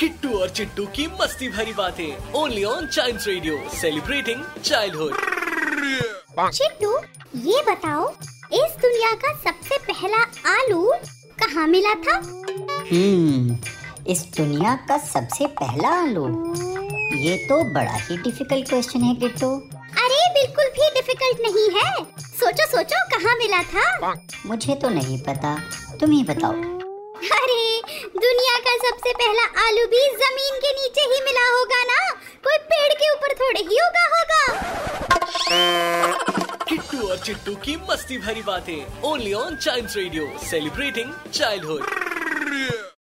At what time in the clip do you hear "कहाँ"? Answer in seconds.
11.42-11.66, 23.16-23.36